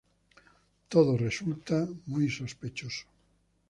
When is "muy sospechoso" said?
2.07-3.05